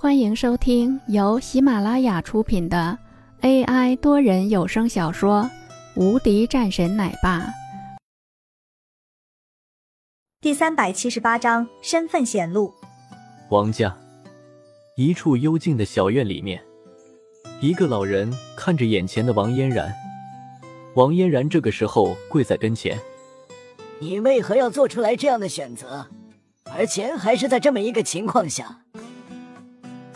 [0.00, 2.96] 欢迎收听由喜马拉雅出品的
[3.40, 5.42] AI 多人有声小说
[6.00, 7.40] 《无敌战神奶爸》
[10.40, 12.72] 第三百七十八章身份显露。
[13.50, 13.92] 王家
[14.96, 16.62] 一处幽静的小院里面，
[17.60, 19.92] 一个老人看着眼前的王嫣然。
[20.94, 22.96] 王嫣然这个时候跪在跟前
[23.98, 26.06] ：“你为何要做出来这样的选择？
[26.72, 28.82] 而且还是在这么一个情况下？”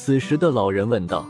[0.00, 1.26] 此时的老人问道：“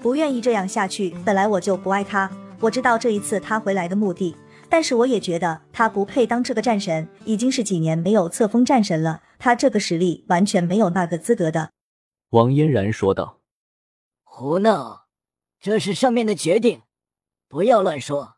[0.00, 1.12] 不愿意这样下去。
[1.24, 4.36] 本来我就不爱他，我知道这一次他回来的目的，
[4.70, 7.08] 但是我也觉得他不配当这个战神。
[7.24, 11.72] 已经是几年没有册封战神了，他这个实力完全没有那个资格的。”
[12.30, 13.40] 王嫣然说道
[14.22, 15.06] ：“胡闹！
[15.60, 16.82] 这是上面的决定，
[17.48, 18.36] 不要乱说。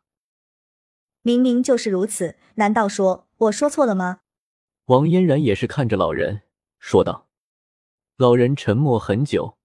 [1.20, 4.20] 明明就是如此，难道说我说错了吗？”
[4.86, 6.40] 王嫣然也是看着老人
[6.78, 7.25] 说道。
[8.18, 9.58] 老人沉默很久，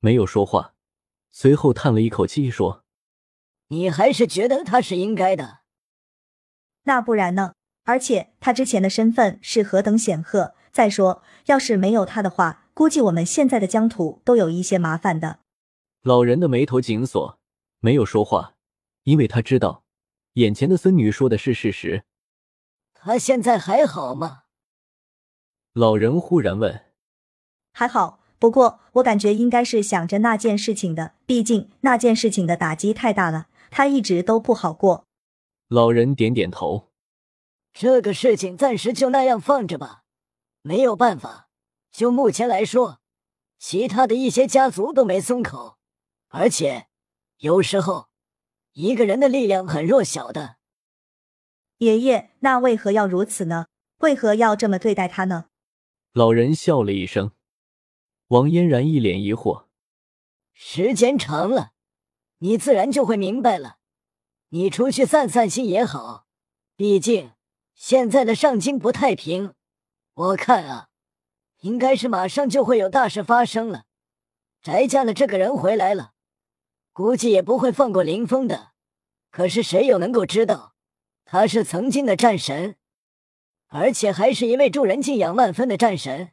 [0.00, 0.74] 没有说话，
[1.30, 2.82] 随后叹了一口气说
[3.68, 5.60] ：“你还是觉得他是应该的？
[6.82, 7.54] 那不然呢？
[7.84, 10.56] 而且他之前的身份是何等显赫。
[10.72, 15.38] 再说，要是没有他的话，估计我们现在的疆土都有一些麻烦的。”
[16.02, 17.38] 老人的眉头紧锁，
[17.78, 18.54] 没有说话，
[19.04, 19.84] 因为他知道
[20.32, 22.02] 眼前的孙女说的是事实。
[22.94, 24.42] 他现在还好吗？
[25.72, 26.91] 老人忽然问。
[27.72, 35.06] 还好，不过我感觉应该是想着那件事情的，毕竟那件事情的打击太大了，他一直都不好过。
[35.68, 36.90] 老人点点头，
[37.72, 40.02] 这个事情暂时就那样放着吧，
[40.60, 41.48] 没有办法。
[41.90, 43.00] 就目前来说，
[43.58, 45.78] 其他的一些家族都没松口，
[46.28, 46.86] 而且
[47.38, 48.08] 有时候
[48.72, 50.56] 一个人的力量很弱小的。
[51.78, 53.66] 爷爷，那为何要如此呢？
[53.98, 55.46] 为何要这么对待他呢？
[56.12, 57.32] 老人笑了一声。
[58.32, 59.66] 王嫣然一脸疑惑，
[60.54, 61.72] 时间长了，
[62.38, 63.76] 你自然就会明白了。
[64.48, 66.24] 你出去散散心也好，
[66.74, 67.32] 毕竟
[67.74, 69.52] 现在的上京不太平。
[70.14, 70.88] 我看啊，
[71.60, 73.84] 应该是马上就会有大事发生了。
[74.62, 76.12] 翟家的这个人回来了，
[76.94, 78.72] 估计也不会放过林峰的。
[79.30, 80.72] 可是谁又能够知道，
[81.26, 82.76] 他是曾经的战神，
[83.66, 86.32] 而且还是一位助人敬仰万分的战神。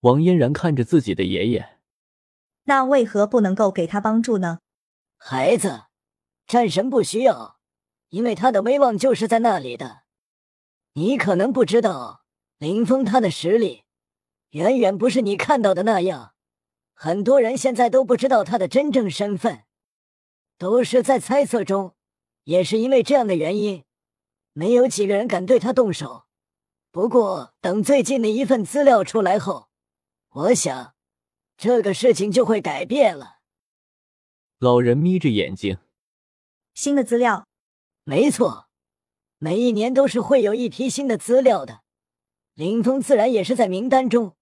[0.00, 1.78] 王嫣然看着自己的爷爷，
[2.64, 4.60] 那为何不能够给他帮助呢？
[5.16, 5.86] 孩子，
[6.46, 7.58] 战神不需要，
[8.10, 10.02] 因为他的威望就是在那里的。
[10.92, 12.22] 你可能不知道，
[12.58, 13.84] 林峰他的实力
[14.50, 16.34] 远远不是你看到的那样。
[16.94, 19.64] 很多人现在都不知道他的真正身份，
[20.56, 21.94] 都是在猜测中。
[22.44, 23.84] 也是因为这样的原因，
[24.52, 26.24] 没有几个人敢对他动手。
[26.90, 29.67] 不过，等最近的一份资料出来后，
[30.30, 30.94] 我想，
[31.56, 33.38] 这个事情就会改变了。
[34.58, 35.78] 老人眯着眼睛，
[36.74, 37.46] 新的资料，
[38.04, 38.66] 没错，
[39.38, 41.80] 每一年都是会有一批新的资料的。
[42.54, 44.34] 林峰自然也是在名单中。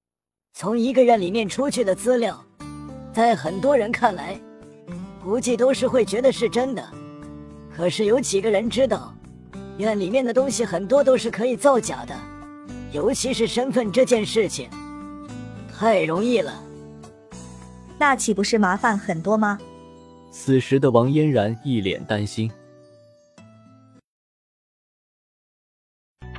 [0.53, 2.45] 从一个院里面出去的资料，
[3.13, 4.41] 在很多人看来，
[5.23, 6.91] 估计都是会觉得是真的。
[7.71, 9.15] 可是有几个人知道，
[9.79, 12.19] 院里面的东西很多都是可以造假的，
[12.93, 14.69] 尤其是身份这件事情。
[15.79, 16.55] 太容易了，
[17.99, 19.59] 那岂不是麻烦很多吗？
[20.31, 22.51] 此时的王嫣然一脸担心。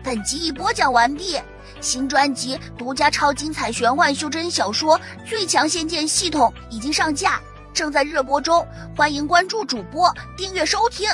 [0.03, 1.37] 本集已播讲完毕，
[1.81, 7.39] 新专辑独家超精彩玄幻修真小说《最强仙剑系统》已经上架，
[7.73, 8.65] 正在热播中，
[8.95, 11.07] 欢迎关注主播，订阅收听。